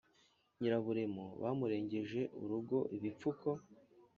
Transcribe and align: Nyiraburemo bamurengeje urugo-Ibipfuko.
Nyiraburemo 0.59 1.25
bamurengeje 1.41 2.21
urugo-Ibipfuko. 2.41 3.49